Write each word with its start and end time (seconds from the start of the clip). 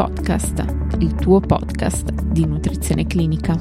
Podcast, 0.00 0.64
il 1.00 1.14
tuo 1.14 1.40
podcast 1.40 2.10
di 2.22 2.46
nutrizione 2.46 3.06
clinica. 3.06 3.54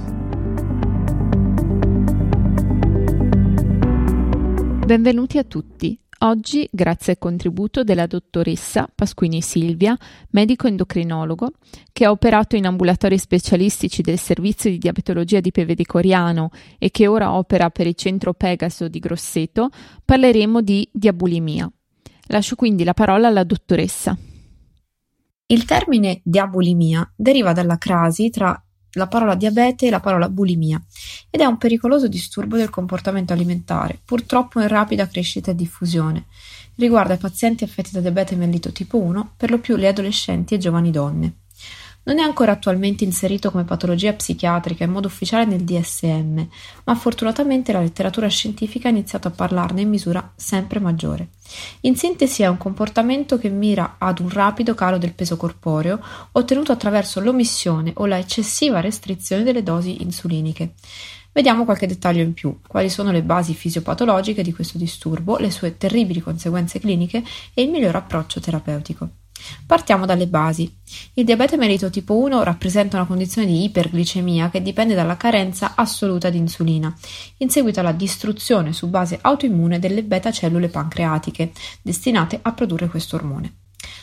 Benvenuti 4.86 5.38
a 5.38 5.44
tutti. 5.44 6.00
Oggi, 6.20 6.66
grazie 6.72 7.12
al 7.12 7.20
contributo 7.20 7.84
della 7.84 8.08
dottoressa 8.08 8.88
Pasquini 8.96 9.42
Silvia, 9.42 9.98
medico 10.30 10.68
endocrinologo, 10.68 11.52
che 11.92 12.06
ha 12.06 12.12
operato 12.12 12.56
in 12.56 12.68
ambulatori 12.68 13.18
specialistici 13.18 14.02
del 14.02 14.18
servizio 14.18 14.70
di 14.70 14.78
diabetologia 14.78 15.42
di 15.42 15.52
Pevede 15.52 15.86
Coriano 15.86 16.52
e 16.78 16.90
che 16.90 17.08
ora 17.08 17.34
opera 17.34 17.70
per 17.70 17.86
il 17.86 17.96
centro 17.96 18.34
Pegaso 18.34 18.88
di 18.88 19.00
Grosseto, 19.00 19.68
parleremo 20.06 20.62
di 20.62 20.88
diabulimia. 20.90 21.70
Lascio 22.28 22.56
quindi 22.56 22.86
la 22.86 22.94
parola 22.94 23.28
alla 23.28 23.44
dottoressa. 23.44 24.18
Il 25.52 25.66
termine 25.66 26.22
diabulimia 26.24 27.12
deriva 27.16 27.54
dalla 27.54 27.80
crasi 27.80 28.30
tra 28.30 28.64
la 28.94 29.08
parola 29.08 29.34
diabete 29.34 29.88
e 29.88 29.90
la 29.90 30.00
parola 30.00 30.30
bulimia 30.30 30.80
ed 31.28 31.40
è 31.40 31.46
un 31.46 31.58
pericoloso 31.58 32.08
disturbo 32.08 32.56
del 32.56 32.70
comportamento 32.70 33.34
alimentare, 33.34 34.00
purtroppo 34.06 34.62
in 34.62 34.68
rapida 34.68 35.08
crescita 35.08 35.50
e 35.50 35.56
diffusione. 35.56 36.26
Riguarda 36.76 37.16
i 37.16 37.18
pazienti 37.18 37.64
affetti 37.64 37.90
da 37.92 38.00
diabete 38.00 38.36
mellito 38.36 38.72
tipo 38.72 39.00
1, 39.00 39.34
per 39.38 39.50
lo 39.50 39.58
più 39.58 39.76
le 39.76 39.88
adolescenti 39.88 40.54
e 40.54 40.60
giovani 40.60 40.92
donne. 40.92 41.34
Non 42.10 42.18
è 42.18 42.24
ancora 42.24 42.54
attualmente 42.54 43.04
inserito 43.04 43.52
come 43.52 43.66
patologia 43.66 44.14
psichiatrica 44.14 44.84
in 44.84 44.90
modo 44.90 45.06
ufficiale 45.06 45.46
nel 45.46 45.62
DSM, 45.62 46.44
ma 46.86 46.96
fortunatamente 46.96 47.72
la 47.72 47.82
letteratura 47.82 48.28
scientifica 48.28 48.88
ha 48.88 48.92
iniziato 48.92 49.28
a 49.28 49.32
parlarne 49.32 49.82
in 49.82 49.90
misura 49.90 50.34
sempre 50.36 50.80
maggiore. 50.80 51.28
In 51.82 51.96
sintesi 51.96 52.42
è 52.42 52.48
un 52.48 52.58
comportamento 52.58 53.38
che 53.38 53.50
mira 53.50 53.98
ad 54.00 54.18
un 54.22 54.30
rapido 54.30 54.74
calo 54.74 54.98
del 54.98 55.14
peso 55.14 55.38
corporeo 55.38 56.02
ottenuto 56.32 56.72
attraverso 56.72 57.20
l'omissione 57.20 57.92
o 57.98 58.08
la 58.08 58.18
eccessiva 58.18 58.80
restrizione 58.80 59.44
delle 59.44 59.62
dosi 59.62 60.02
insuliniche. 60.02 60.74
Vediamo 61.32 61.64
qualche 61.64 61.86
dettaglio 61.86 62.24
in 62.24 62.34
più, 62.34 62.60
quali 62.68 62.90
sono 62.90 63.12
le 63.12 63.22
basi 63.22 63.54
fisiopatologiche 63.54 64.42
di 64.42 64.52
questo 64.52 64.80
disturbo, 64.80 65.38
le 65.38 65.52
sue 65.52 65.78
terribili 65.78 66.22
conseguenze 66.22 66.80
cliniche 66.80 67.24
e 67.54 67.62
il 67.62 67.70
miglior 67.70 67.96
approccio 67.96 68.40
terapeutico. 68.40 69.10
Partiamo 69.66 70.06
dalle 70.06 70.28
basi. 70.28 70.74
Il 71.14 71.26
diabete 71.26 71.58
melito 71.58 71.90
tipo 71.90 72.18
1 72.18 72.44
rappresenta 72.44 72.98
una 72.98 73.06
condizione 73.06 73.48
di 73.48 73.64
iperglicemia 73.64 74.50
che 74.50 74.62
dipende 74.62 74.96
dalla 74.96 75.18
carenza 75.18 75.74
assoluta 75.76 76.30
di 76.30 76.38
insulina, 76.38 76.94
in 77.38 77.50
seguito 77.50 77.80
alla 77.80 77.92
distruzione 77.92 78.74
su 78.74 78.88
base 78.88 79.20
autoimmune 79.22 79.80
delle 79.80 80.04
beta 80.04 80.32
cellule 80.32 80.70
pancreatiche, 80.70 81.52
destinate 81.82 82.40
a 82.42 82.52
produrre 82.54 82.88
questo 82.88 83.16
ormone. 83.16 83.54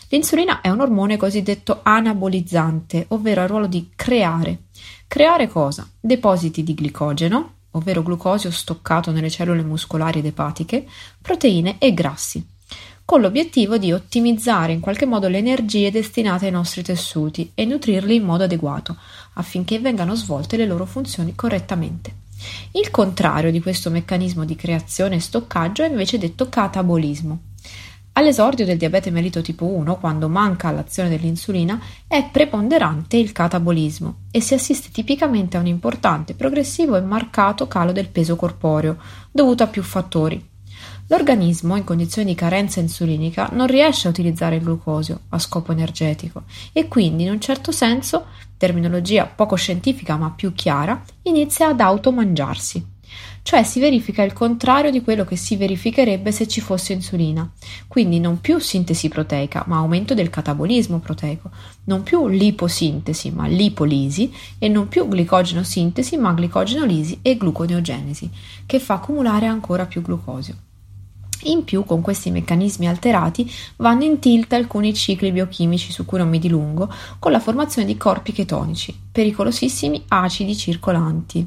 L'insulina 0.08 0.60
è 0.60 0.68
un 0.68 0.80
ormone 0.80 1.16
cosiddetto 1.16 1.80
anabolizzante, 1.82 3.06
ovvero 3.08 3.40
ha 3.40 3.44
il 3.44 3.50
ruolo 3.50 3.66
di 3.66 3.90
creare. 3.96 4.64
Creare 5.08 5.48
cosa? 5.48 5.88
Depositi 6.00 6.62
di 6.62 6.74
glicogeno, 6.74 7.54
ovvero 7.72 8.02
glucosio 8.02 8.50
stoccato 8.50 9.10
nelle 9.10 9.30
cellule 9.30 9.62
muscolari 9.62 10.20
ed 10.20 10.26
epatiche, 10.26 10.86
proteine 11.20 11.76
e 11.78 11.92
grassi 11.92 12.54
con 13.06 13.20
l'obiettivo 13.20 13.78
di 13.78 13.92
ottimizzare 13.92 14.72
in 14.72 14.80
qualche 14.80 15.06
modo 15.06 15.28
le 15.28 15.38
energie 15.38 15.92
destinate 15.92 16.46
ai 16.46 16.50
nostri 16.50 16.82
tessuti 16.82 17.52
e 17.54 17.64
nutrirli 17.64 18.16
in 18.16 18.24
modo 18.24 18.42
adeguato, 18.42 18.96
affinché 19.34 19.78
vengano 19.78 20.16
svolte 20.16 20.56
le 20.56 20.66
loro 20.66 20.86
funzioni 20.86 21.36
correttamente. 21.36 22.24
Il 22.72 22.90
contrario 22.90 23.52
di 23.52 23.62
questo 23.62 23.90
meccanismo 23.90 24.44
di 24.44 24.56
creazione 24.56 25.14
e 25.14 25.20
stoccaggio 25.20 25.84
è 25.84 25.88
invece 25.88 26.18
detto 26.18 26.48
catabolismo. 26.48 27.38
All'esordio 28.14 28.64
del 28.64 28.76
diabete 28.76 29.10
melito 29.12 29.40
tipo 29.40 29.66
1, 29.66 29.98
quando 29.98 30.28
manca 30.28 30.72
l'azione 30.72 31.08
dell'insulina, 31.08 31.80
è 32.08 32.28
preponderante 32.32 33.16
il 33.16 33.30
catabolismo 33.30 34.22
e 34.32 34.40
si 34.40 34.54
assiste 34.54 34.90
tipicamente 34.90 35.56
a 35.56 35.60
un 35.60 35.66
importante, 35.66 36.34
progressivo 36.34 36.96
e 36.96 37.02
marcato 37.02 37.68
calo 37.68 37.92
del 37.92 38.08
peso 38.08 38.34
corporeo, 38.34 38.96
dovuto 39.30 39.62
a 39.62 39.68
più 39.68 39.84
fattori, 39.84 40.44
L'organismo, 41.08 41.76
in 41.76 41.84
condizioni 41.84 42.30
di 42.30 42.34
carenza 42.34 42.80
insulinica, 42.80 43.48
non 43.52 43.68
riesce 43.68 44.08
a 44.08 44.10
utilizzare 44.10 44.56
il 44.56 44.62
glucosio 44.62 45.20
a 45.28 45.38
scopo 45.38 45.70
energetico 45.70 46.42
e 46.72 46.88
quindi, 46.88 47.22
in 47.22 47.30
un 47.30 47.40
certo 47.40 47.70
senso, 47.70 48.26
terminologia 48.56 49.26
poco 49.26 49.54
scientifica 49.54 50.16
ma 50.16 50.30
più 50.30 50.52
chiara, 50.52 51.00
inizia 51.22 51.68
ad 51.68 51.80
automangiarsi. 51.80 52.94
Cioè 53.42 53.62
si 53.62 53.78
verifica 53.78 54.24
il 54.24 54.32
contrario 54.32 54.90
di 54.90 55.02
quello 55.02 55.24
che 55.24 55.36
si 55.36 55.54
verificherebbe 55.54 56.32
se 56.32 56.48
ci 56.48 56.60
fosse 56.60 56.92
insulina. 56.92 57.48
Quindi 57.86 58.18
non 58.18 58.40
più 58.40 58.58
sintesi 58.58 59.08
proteica, 59.08 59.62
ma 59.68 59.76
aumento 59.76 60.12
del 60.12 60.30
catabolismo 60.30 60.98
proteico, 60.98 61.50
non 61.84 62.02
più 62.02 62.26
liposintesi, 62.26 63.30
ma 63.30 63.46
lipolisi 63.46 64.34
e 64.58 64.66
non 64.66 64.88
più 64.88 65.06
glicogeno 65.06 65.62
sintesi, 65.62 66.16
ma 66.16 66.32
glicogenolisi 66.32 67.20
e 67.22 67.36
gluconeogenesi, 67.36 68.28
che 68.66 68.80
fa 68.80 68.94
accumulare 68.94 69.46
ancora 69.46 69.86
più 69.86 70.02
glucosio. 70.02 70.65
In 71.46 71.64
più, 71.64 71.84
con 71.84 72.00
questi 72.00 72.30
meccanismi 72.30 72.88
alterati, 72.88 73.50
vanno 73.76 74.04
in 74.04 74.18
tilt 74.18 74.52
alcuni 74.52 74.94
cicli 74.94 75.30
biochimici 75.30 75.92
su 75.92 76.04
cui 76.04 76.18
non 76.18 76.28
mi 76.28 76.38
dilungo, 76.38 76.92
con 77.18 77.30
la 77.30 77.40
formazione 77.40 77.86
di 77.86 77.96
corpi 77.96 78.32
chetonici, 78.32 78.96
pericolosissimi 79.12 80.04
acidi 80.08 80.56
circolanti. 80.56 81.46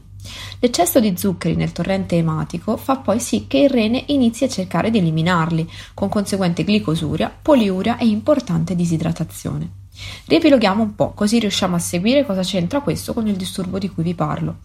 L'eccesso 0.60 1.00
di 1.00 1.18
zuccheri 1.18 1.56
nel 1.56 1.72
torrente 1.72 2.16
ematico 2.16 2.78
fa 2.78 2.98
poi 2.98 3.20
sì 3.20 3.46
che 3.48 3.60
il 3.60 3.70
rene 3.70 4.04
inizi 4.08 4.44
a 4.44 4.50
cercare 4.50 4.90
di 4.90 5.00
eliminarli, 5.00 5.70
con 5.94 6.08
conseguente 6.08 6.64
glicosuria, 6.64 7.34
poliuria 7.42 7.98
e 7.98 8.06
importante 8.06 8.76
disidratazione. 8.76 9.79
Riepiloghiamo 10.26 10.84
un 10.84 10.96
po', 10.96 11.12
così 11.12 11.40
riusciamo 11.40 11.76
a 11.76 11.80
seguire 11.80 12.26
cosa 12.26 12.42
c'entra 12.42 12.82
questo 12.82 13.14
con 13.14 13.28
il 13.28 13.36
disturbo 13.36 13.78
di 13.78 13.90
cui 13.90 14.04
vi 14.04 14.14
parlo. 14.14 14.58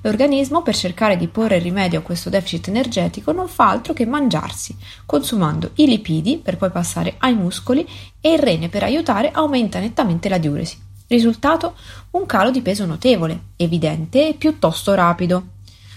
L'organismo, 0.00 0.62
per 0.62 0.74
cercare 0.74 1.16
di 1.16 1.28
porre 1.28 1.58
rimedio 1.58 2.00
a 2.00 2.02
questo 2.02 2.30
deficit 2.30 2.68
energetico, 2.68 3.32
non 3.32 3.48
fa 3.48 3.68
altro 3.68 3.92
che 3.92 4.06
mangiarsi, 4.06 4.76
consumando 5.06 5.70
i 5.74 5.86
lipidi 5.86 6.38
per 6.38 6.56
poi 6.56 6.70
passare 6.70 7.14
ai 7.18 7.34
muscoli 7.34 7.86
e 8.20 8.32
il 8.32 8.38
rene 8.38 8.68
per 8.68 8.82
aiutare 8.82 9.30
aumenta 9.30 9.78
nettamente 9.78 10.28
la 10.28 10.38
diuresi. 10.38 10.78
Risultato? 11.06 11.74
Un 12.12 12.24
calo 12.24 12.50
di 12.50 12.62
peso 12.62 12.86
notevole, 12.86 13.40
evidente 13.56 14.28
e 14.28 14.34
piuttosto 14.34 14.94
rapido, 14.94 15.42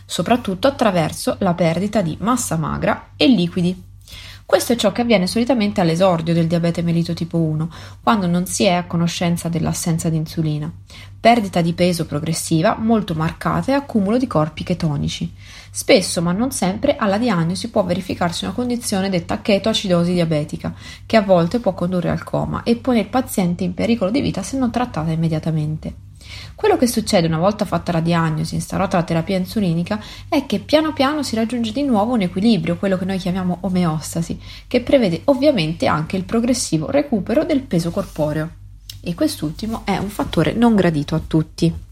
soprattutto 0.05 0.67
attraverso 0.67 1.35
la 1.39 1.53
perdita 1.53 2.01
di 2.01 2.17
massa 2.19 2.55
magra 2.57 3.11
e 3.15 3.27
liquidi. 3.27 3.91
Questo 4.45 4.73
è 4.73 4.75
ciò 4.75 4.91
che 4.91 5.01
avviene 5.01 5.25
solitamente 5.25 5.81
all'esordio 5.81 6.33
del 6.33 6.47
diabete 6.47 6.81
melito 6.81 7.13
tipo 7.13 7.37
1, 7.39 7.69
quando 8.03 8.27
non 8.27 8.45
si 8.45 8.65
è 8.65 8.73
a 8.73 8.85
conoscenza 8.85 9.49
dell'assenza 9.49 10.09
di 10.09 10.17
insulina. 10.17 10.71
Perdita 11.19 11.61
di 11.61 11.73
peso 11.73 12.05
progressiva 12.05 12.75
molto 12.77 13.15
marcata 13.15 13.71
e 13.71 13.75
accumulo 13.75 14.17
di 14.17 14.27
corpi 14.27 14.63
chetonici. 14.63 15.33
Spesso, 15.71 16.21
ma 16.21 16.33
non 16.33 16.51
sempre, 16.51 16.97
alla 16.97 17.17
diagnosi 17.17 17.69
può 17.69 17.83
verificarsi 17.83 18.43
una 18.43 18.53
condizione 18.53 19.09
detta 19.09 19.41
chetoacidosi 19.41 20.13
diabetica, 20.13 20.73
che 21.05 21.17
a 21.17 21.21
volte 21.21 21.59
può 21.59 21.73
condurre 21.73 22.09
al 22.09 22.23
coma 22.23 22.63
e 22.63 22.75
pone 22.75 22.99
il 22.99 23.07
paziente 23.07 23.63
in 23.63 23.73
pericolo 23.73 24.11
di 24.11 24.21
vita 24.21 24.43
se 24.43 24.57
non 24.57 24.69
trattata 24.69 25.11
immediatamente. 25.11 26.11
Quello 26.55 26.77
che 26.77 26.87
succede 26.87 27.27
una 27.27 27.37
volta 27.37 27.65
fatta 27.65 27.91
la 27.91 27.99
diagnosi, 27.99 28.55
instaurata 28.55 28.97
la 28.97 29.03
terapia 29.03 29.37
insulinica, 29.37 30.01
è 30.29 30.45
che 30.45 30.59
piano 30.59 30.93
piano 30.93 31.23
si 31.23 31.35
raggiunge 31.35 31.71
di 31.71 31.83
nuovo 31.83 32.13
un 32.13 32.21
equilibrio, 32.21 32.77
quello 32.77 32.97
che 32.97 33.05
noi 33.05 33.17
chiamiamo 33.17 33.59
omeostasi, 33.61 34.39
che 34.67 34.81
prevede 34.81 35.21
ovviamente 35.25 35.87
anche 35.87 36.17
il 36.17 36.23
progressivo 36.23 36.89
recupero 36.89 37.43
del 37.43 37.61
peso 37.61 37.91
corporeo. 37.91 38.49
E 39.01 39.13
quest'ultimo 39.15 39.81
è 39.85 39.97
un 39.97 40.09
fattore 40.09 40.53
non 40.53 40.75
gradito 40.75 41.15
a 41.15 41.21
tutti. 41.25 41.91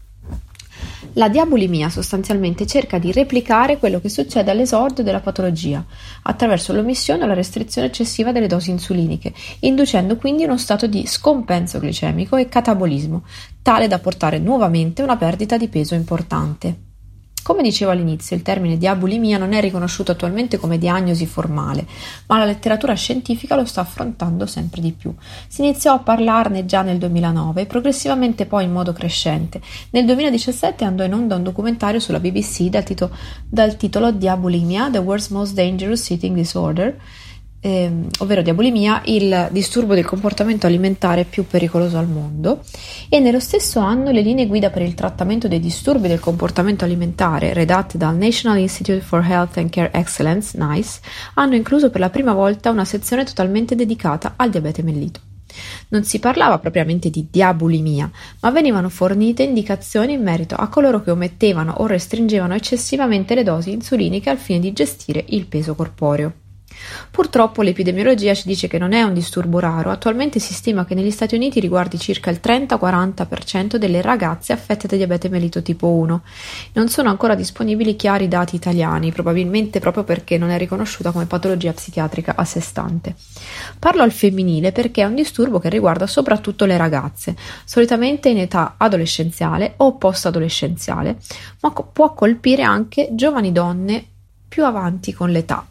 La 1.16 1.28
diabulimia 1.28 1.90
sostanzialmente 1.90 2.66
cerca 2.66 2.98
di 2.98 3.12
replicare 3.12 3.76
quello 3.76 4.00
che 4.00 4.08
succede 4.08 4.50
all'esordio 4.50 5.04
della 5.04 5.20
patologia, 5.20 5.84
attraverso 6.22 6.72
l'omissione 6.72 7.24
o 7.24 7.26
la 7.26 7.34
restrizione 7.34 7.88
eccessiva 7.88 8.32
delle 8.32 8.46
dosi 8.46 8.70
insuliniche, 8.70 9.34
inducendo 9.60 10.16
quindi 10.16 10.44
uno 10.44 10.56
stato 10.56 10.86
di 10.86 11.06
scompenso 11.06 11.78
glicemico 11.80 12.36
e 12.36 12.48
catabolismo, 12.48 13.24
tale 13.60 13.88
da 13.88 13.98
portare 13.98 14.38
nuovamente 14.38 15.02
una 15.02 15.18
perdita 15.18 15.58
di 15.58 15.68
peso 15.68 15.94
importante. 15.94 16.91
Come 17.42 17.62
dicevo 17.62 17.90
all'inizio, 17.90 18.36
il 18.36 18.42
termine 18.42 18.78
diabulimia 18.78 19.36
non 19.36 19.52
è 19.52 19.60
riconosciuto 19.60 20.12
attualmente 20.12 20.58
come 20.58 20.78
diagnosi 20.78 21.26
formale, 21.26 21.84
ma 22.26 22.38
la 22.38 22.44
letteratura 22.44 22.94
scientifica 22.94 23.56
lo 23.56 23.64
sta 23.64 23.80
affrontando 23.80 24.46
sempre 24.46 24.80
di 24.80 24.92
più. 24.92 25.12
Si 25.48 25.60
iniziò 25.60 25.92
a 25.94 25.98
parlarne 25.98 26.66
già 26.66 26.82
nel 26.82 26.98
2009 26.98 27.62
e 27.62 27.66
progressivamente 27.66 28.46
poi 28.46 28.62
in 28.64 28.72
modo 28.72 28.92
crescente. 28.92 29.60
Nel 29.90 30.04
2017 30.04 30.84
andò 30.84 31.02
in 31.02 31.14
onda 31.14 31.34
un 31.34 31.42
documentario 31.42 31.98
sulla 31.98 32.20
BBC 32.20 32.68
dal, 32.68 32.84
titolo, 32.84 33.12
dal 33.48 33.76
titolo 33.76 34.12
Diabulimia, 34.12 34.88
The 34.88 34.98
World's 34.98 35.28
Most 35.30 35.54
Dangerous 35.54 36.10
Eating 36.10 36.36
Disorder, 36.36 36.96
eh, 37.64 37.90
ovvero 38.18 38.42
diabolimia, 38.42 39.02
il 39.04 39.48
disturbo 39.52 39.94
del 39.94 40.04
comportamento 40.04 40.66
alimentare 40.66 41.24
più 41.24 41.46
pericoloso 41.46 41.96
al 41.96 42.08
mondo 42.08 42.60
e 43.08 43.20
nello 43.20 43.38
stesso 43.38 43.78
anno 43.78 44.10
le 44.10 44.20
linee 44.20 44.48
guida 44.48 44.70
per 44.70 44.82
il 44.82 44.94
trattamento 44.94 45.46
dei 45.46 45.60
disturbi 45.60 46.08
del 46.08 46.18
comportamento 46.18 46.84
alimentare 46.84 47.52
redatte 47.52 47.98
dal 47.98 48.16
National 48.16 48.58
Institute 48.58 49.00
for 49.00 49.24
Health 49.24 49.58
and 49.58 49.70
Care 49.70 49.92
Excellence, 49.92 50.58
NICE, 50.58 51.00
hanno 51.34 51.54
incluso 51.54 51.88
per 51.90 52.00
la 52.00 52.10
prima 52.10 52.32
volta 52.32 52.70
una 52.70 52.84
sezione 52.84 53.22
totalmente 53.22 53.76
dedicata 53.76 54.34
al 54.36 54.50
diabete 54.50 54.82
mellito. 54.82 55.20
Non 55.88 56.02
si 56.02 56.18
parlava 56.18 56.58
propriamente 56.58 57.10
di 57.10 57.28
diabulimia, 57.30 58.10
ma 58.40 58.50
venivano 58.50 58.88
fornite 58.88 59.44
indicazioni 59.44 60.14
in 60.14 60.22
merito 60.22 60.56
a 60.56 60.68
coloro 60.68 61.02
che 61.02 61.10
omettevano 61.10 61.74
o 61.78 61.86
restringevano 61.86 62.54
eccessivamente 62.54 63.34
le 63.34 63.44
dosi 63.44 63.70
insuliniche 63.70 64.30
al 64.30 64.38
fine 64.38 64.58
di 64.58 64.72
gestire 64.72 65.24
il 65.28 65.46
peso 65.46 65.74
corporeo. 65.74 66.41
Purtroppo 67.10 67.62
l'epidemiologia 67.62 68.34
ci 68.34 68.46
dice 68.46 68.68
che 68.68 68.78
non 68.78 68.92
è 68.92 69.02
un 69.02 69.12
disturbo 69.12 69.58
raro, 69.58 69.90
attualmente 69.90 70.38
si 70.38 70.54
stima 70.54 70.84
che 70.84 70.94
negli 70.94 71.10
Stati 71.10 71.34
Uniti 71.34 71.60
riguardi 71.60 71.98
circa 71.98 72.30
il 72.30 72.40
30-40% 72.42 73.76
delle 73.76 74.00
ragazze 74.00 74.52
affette 74.52 74.86
da 74.86 74.96
diabete 74.96 75.28
mellito 75.28 75.62
tipo 75.62 75.88
1. 75.88 76.22
Non 76.72 76.88
sono 76.88 77.10
ancora 77.10 77.34
disponibili 77.34 77.96
chiari 77.96 78.28
dati 78.28 78.56
italiani, 78.56 79.12
probabilmente 79.12 79.78
proprio 79.78 80.04
perché 80.04 80.38
non 80.38 80.50
è 80.50 80.58
riconosciuta 80.58 81.10
come 81.10 81.26
patologia 81.26 81.72
psichiatrica 81.72 82.34
a 82.36 82.44
sé 82.44 82.60
stante. 82.60 83.14
Parlo 83.78 84.02
al 84.02 84.12
femminile 84.12 84.72
perché 84.72 85.02
è 85.02 85.06
un 85.06 85.14
disturbo 85.14 85.58
che 85.58 85.68
riguarda 85.68 86.06
soprattutto 86.06 86.64
le 86.64 86.76
ragazze, 86.76 87.36
solitamente 87.64 88.28
in 88.28 88.38
età 88.38 88.74
adolescenziale 88.76 89.74
o 89.78 89.96
post-adolescenziale, 89.96 91.18
ma 91.60 91.70
può 91.70 92.14
colpire 92.14 92.62
anche 92.62 93.08
giovani 93.12 93.52
donne 93.52 94.04
più 94.48 94.64
avanti 94.64 95.12
con 95.12 95.30
l'età. 95.30 95.66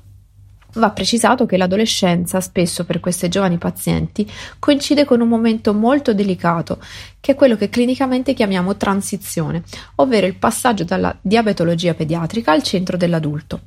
Va 0.74 0.92
precisato 0.92 1.46
che 1.46 1.58
l'adolescenza, 1.58 2.40
spesso 2.40 2.86
per 2.86 3.00
queste 3.00 3.28
giovani 3.28 3.58
pazienti, 3.58 4.30
coincide 4.60 5.06
con 5.06 5.20
un 5.20 5.28
momento 5.28 5.74
molto 5.74 6.14
delicato, 6.14 6.80
che 7.20 7.34
è 7.34 7.36
quello 7.36 7.56
che 7.56 7.70
clinicamente 7.70 8.34
chiamiamo 8.34 8.78
transizione, 8.78 9.64
ovvero 9.96 10.26
il 10.28 10.36
passaggio 10.36 10.84
dalla 10.84 11.16
diabetologia 11.22 11.94
pediatrica 11.94 12.52
al 12.52 12.64
centro 12.64 12.98
dell'adulto. 12.98 13.62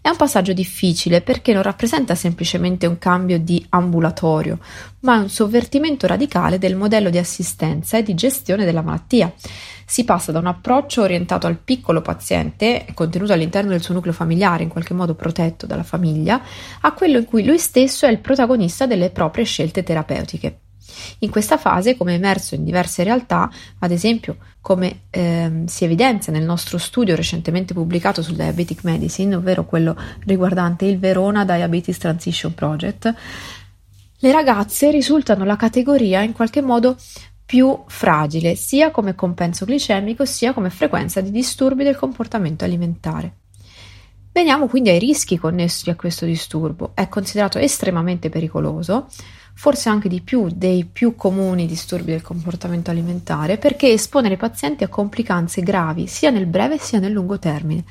È 0.00 0.08
un 0.08 0.16
passaggio 0.16 0.52
difficile 0.52 1.20
perché 1.20 1.52
non 1.52 1.62
rappresenta 1.62 2.14
semplicemente 2.14 2.86
un 2.86 2.98
cambio 2.98 3.38
di 3.38 3.64
ambulatorio, 3.70 4.58
ma 5.00 5.16
è 5.16 5.18
un 5.20 5.30
sovvertimento 5.30 6.06
radicale 6.06 6.58
del 6.58 6.76
modello 6.76 7.10
di 7.10 7.18
assistenza 7.18 7.98
e 7.98 8.02
di 8.02 8.14
gestione 8.14 8.64
della 8.64 8.82
malattia 8.82 9.32
si 9.88 10.04
passa 10.04 10.32
da 10.32 10.38
un 10.38 10.46
approccio 10.46 11.00
orientato 11.00 11.46
al 11.46 11.56
piccolo 11.56 12.02
paziente, 12.02 12.84
contenuto 12.92 13.32
all'interno 13.32 13.70
del 13.70 13.80
suo 13.80 13.94
nucleo 13.94 14.12
familiare, 14.12 14.62
in 14.62 14.68
qualche 14.68 14.92
modo 14.92 15.14
protetto 15.14 15.64
dalla 15.64 15.82
famiglia, 15.82 16.42
a 16.82 16.92
quello 16.92 17.16
in 17.16 17.24
cui 17.24 17.42
lui 17.42 17.58
stesso 17.58 18.04
è 18.04 18.10
il 18.10 18.18
protagonista 18.18 18.84
delle 18.84 19.08
proprie 19.08 19.46
scelte 19.46 19.82
terapeutiche. 19.82 20.58
In 21.20 21.30
questa 21.30 21.56
fase, 21.56 21.96
come 21.96 22.12
è 22.12 22.16
emerso 22.16 22.54
in 22.54 22.64
diverse 22.64 23.02
realtà, 23.02 23.50
ad 23.78 23.90
esempio 23.90 24.36
come 24.60 25.04
ehm, 25.08 25.64
si 25.64 25.84
evidenzia 25.84 26.34
nel 26.34 26.44
nostro 26.44 26.76
studio 26.76 27.16
recentemente 27.16 27.72
pubblicato 27.72 28.20
sul 28.20 28.34
Diabetic 28.34 28.84
Medicine, 28.84 29.36
ovvero 29.36 29.64
quello 29.64 29.96
riguardante 30.26 30.84
il 30.84 30.98
Verona 30.98 31.46
Diabetes 31.46 31.96
Transition 31.96 32.52
Project, 32.52 33.14
le 34.20 34.32
ragazze 34.32 34.90
risultano 34.90 35.44
la 35.44 35.54
categoria 35.56 36.22
in 36.22 36.32
qualche 36.32 36.60
modo 36.60 36.96
più 37.48 37.84
fragile 37.86 38.54
sia 38.56 38.90
come 38.90 39.14
compenso 39.14 39.64
glicemico 39.64 40.26
sia 40.26 40.52
come 40.52 40.68
frequenza 40.68 41.22
di 41.22 41.30
disturbi 41.30 41.82
del 41.82 41.96
comportamento 41.96 42.66
alimentare. 42.66 43.36
Veniamo 44.30 44.66
quindi 44.66 44.90
ai 44.90 44.98
rischi 44.98 45.38
connessi 45.38 45.88
a 45.88 45.96
questo 45.96 46.26
disturbo. 46.26 46.90
È 46.92 47.08
considerato 47.08 47.56
estremamente 47.56 48.28
pericoloso 48.28 49.06
forse 49.58 49.88
anche 49.88 50.08
di 50.08 50.20
più 50.20 50.46
dei 50.54 50.84
più 50.84 51.16
comuni 51.16 51.66
disturbi 51.66 52.12
del 52.12 52.22
comportamento 52.22 52.92
alimentare, 52.92 53.58
perché 53.58 53.88
espone 53.88 54.28
le 54.28 54.36
pazienti 54.36 54.84
a 54.84 54.88
complicanze 54.88 55.62
gravi 55.62 56.06
sia 56.06 56.30
nel 56.30 56.46
breve 56.46 56.78
sia 56.78 57.00
nel 57.00 57.10
lungo 57.10 57.40
termine. 57.40 57.82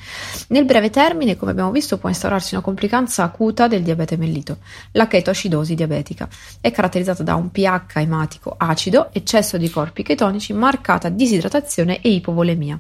Nel 0.48 0.64
breve 0.64 0.90
termine, 0.90 1.36
come 1.36 1.52
abbiamo 1.52 1.72
visto, 1.72 1.98
può 1.98 2.08
instaurarsi 2.08 2.54
una 2.54 2.64
complicanza 2.64 3.24
acuta 3.24 3.68
del 3.68 3.84
diabete 3.84 4.16
mellito, 4.16 4.60
la 4.94 5.08
chetoacidosi 5.08 5.76
diabetica. 5.76 6.30
È 6.62 6.72
caratterizzata 6.72 7.22
da 7.22 7.36
un 7.36 7.52
pH 7.52 7.98
ematico 7.98 8.56
acido, 8.58 9.10
eccesso 9.12 9.58
di 9.58 9.70
corpi 9.70 10.04
chetonici, 10.04 10.54
marcata 10.54 11.10
disidratazione 11.10 12.00
e 12.00 12.12
ipovolemia. 12.12 12.80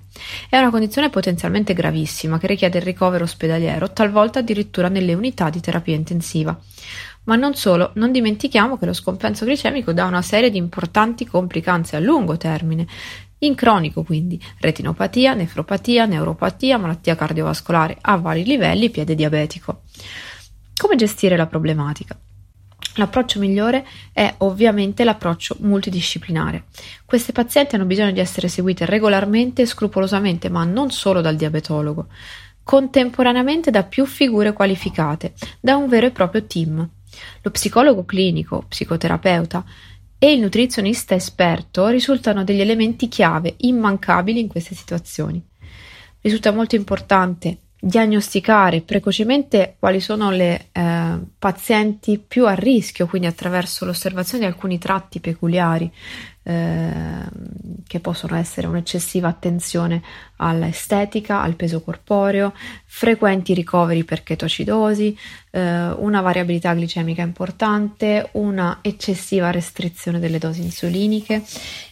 È 0.50 0.57
una 0.57 0.69
condizione 0.69 1.10
potenzialmente 1.10 1.74
gravissima 1.74 2.39
che 2.39 2.48
richiede 2.48 2.78
il 2.78 2.86
ricovero 2.86 3.25
ospedaliero, 3.25 3.92
talvolta 3.92 4.39
addirittura 4.39 4.88
nelle 4.88 5.13
unità 5.13 5.50
di 5.50 5.60
terapia 5.60 5.95
intensiva. 5.95 6.57
Ma 7.27 7.35
non 7.35 7.56
solo, 7.56 7.91
non 7.95 8.12
dimentichiamo 8.12 8.77
che 8.77 8.85
lo 8.85 8.94
scompenso 8.94 9.45
glicemico 9.45 9.94
dà 9.94 10.06
una 10.06 10.21
serie 10.21 10.50
di 10.50 10.57
importanti 10.57 11.25
complicanze 11.25 11.95
a 11.95 12.00
lungo 12.00 12.38
termine, 12.38 12.88
in 13.39 13.53
cronico 13.53 14.03
quindi 14.03 14.41
retinopatia, 14.59 15.33
nefropatia, 15.33 16.06
neuropatia, 16.06 16.77
malattia 16.77 17.15
cardiovascolare 17.15 17.97
a 18.00 18.15
vari 18.18 18.44
livelli, 18.44 18.89
piede 18.89 19.13
diabetico. 19.13 19.83
Come 20.75 20.95
gestire 20.95 21.35
la 21.35 21.47
problematica? 21.47 22.18
L'approccio 22.95 23.39
migliore 23.39 23.85
è 24.12 24.33
ovviamente 24.39 25.03
l'approccio 25.03 25.57
multidisciplinare. 25.59 26.65
Queste 27.06 27.31
pazienti 27.31 27.75
hanno 27.75 27.85
bisogno 27.85 28.12
di 28.12 28.19
essere 28.19 28.47
seguite 28.47 28.85
regolarmente 28.85 29.63
e 29.63 29.65
scrupolosamente, 29.68 30.50
ma 30.50 30.63
non 30.63 30.89
solo 30.91 31.21
dal 31.21 31.35
diabetologo, 31.35 32.07
contemporaneamente 32.63 33.69
da 33.69 33.83
più 33.83 34.06
figure 34.06 34.53
qualificate, 34.53 35.33
da 35.59 35.75
un 35.75 35.88
vero 35.88 36.07
e 36.07 36.12
proprio 36.12 36.45
team. 36.45 36.89
Lo 37.41 37.51
psicologo 37.51 38.05
clinico, 38.05 38.65
psicoterapeuta 38.67 39.63
e 40.19 40.31
il 40.31 40.39
nutrizionista 40.39 41.15
esperto 41.15 41.87
risultano 41.87 42.43
degli 42.43 42.61
elementi 42.61 43.07
chiave 43.07 43.55
immancabili 43.57 44.39
in 44.39 44.47
queste 44.47 44.73
situazioni. 44.75 45.43
Risulta 46.21 46.51
molto 46.51 46.75
importante 46.75 47.57
diagnosticare 47.79 48.81
precocemente 48.81 49.75
quali 49.77 49.99
sono 49.99 50.31
le 50.31 50.69
eh, 50.71 51.19
pazienti 51.37 52.17
più 52.17 52.47
a 52.47 52.53
rischio, 52.53 53.05
quindi 53.05 53.27
attraverso 53.27 53.85
l'osservazione 53.85 54.45
di 54.45 54.51
alcuni 54.51 54.79
tratti 54.79 55.19
peculiari 55.19 55.91
Ehm, 56.49 57.27
che 57.85 57.99
possono 57.99 58.37
essere 58.37 58.67
un'eccessiva 58.67 59.27
attenzione 59.27 60.01
all'estetica, 60.37 61.41
al 61.41 61.55
peso 61.55 61.81
corporeo, 61.81 62.53
frequenti 62.85 63.53
ricoveri 63.53 64.05
per 64.05 64.23
chetoacidosi, 64.23 65.17
eh, 65.57 65.89
una 65.89 66.21
variabilità 66.21 66.75
glicemica 66.75 67.24
importante, 67.24 68.30
una 68.33 68.77
eccessiva 68.83 69.50
restrizione 69.50 70.19
delle 70.19 70.38
dosi 70.38 70.62
insuliniche 70.62 71.44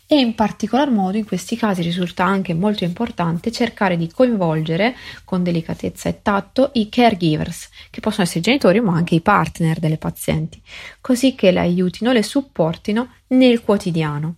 e 0.06 0.20
in 0.20 0.36
particolar 0.36 0.92
modo 0.92 1.18
in 1.18 1.26
questi 1.26 1.56
casi 1.56 1.82
risulta 1.82 2.24
anche 2.24 2.54
molto 2.54 2.84
importante 2.84 3.52
cercare 3.52 3.98
di 3.98 4.12
coinvolgere 4.12 4.96
con 5.24 5.42
delicatezza 5.42 6.10
e 6.10 6.22
tatto 6.22 6.70
i 6.74 6.89
caregivers, 6.89 7.70
che 7.89 8.01
possono 8.01 8.24
essere 8.24 8.39
i 8.39 8.44
genitori 8.44 8.82
ma 8.82 8.94
anche 8.94 9.16
i 9.16 9.22
partner 9.22 9.80
delle 9.80 9.98
pazienti, 9.98 10.62
così 11.01 11.34
che 11.34 11.50
le 11.50 11.62
aiutino, 11.62 12.12
le 12.12 12.22
supportino 12.22 13.13
nel 13.30 13.62
quotidiano 13.63 14.36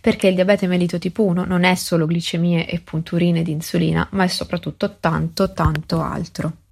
perché 0.00 0.28
il 0.28 0.34
diabete 0.34 0.66
mellito 0.68 0.98
tipo 0.98 1.24
1 1.24 1.44
non 1.44 1.64
è 1.64 1.74
solo 1.74 2.06
glicemie 2.06 2.68
e 2.68 2.80
punturine 2.80 3.42
di 3.42 3.50
insulina, 3.50 4.06
ma 4.12 4.22
è 4.22 4.28
soprattutto 4.28 4.98
tanto 5.00 5.52
tanto 5.52 6.00
altro. 6.00 6.63